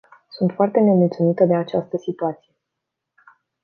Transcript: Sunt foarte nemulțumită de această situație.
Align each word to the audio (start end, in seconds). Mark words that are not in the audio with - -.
Sunt 0.29 0.51
foarte 0.51 0.79
nemulțumită 0.79 1.45
de 1.45 1.55
această 1.55 1.97
situație. 1.97 2.53